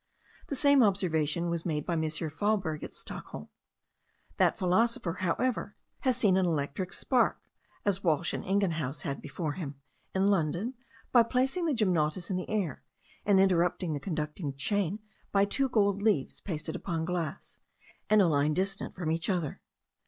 [0.47, 2.01] The same observation was made by M.
[2.01, 3.49] Fahlberg at Stockholm.
[4.37, 7.39] That philosopher, however, has seen an electric spark,
[7.85, 9.75] as Walsh and Ingenhousz had before him,
[10.15, 10.73] in London,
[11.11, 12.83] by placing the gymnotus in the air,
[13.27, 14.97] and interrupting the conducting chain
[15.31, 17.59] by two gold leaves pasted upon glass,
[18.09, 19.61] and a line distant from each other.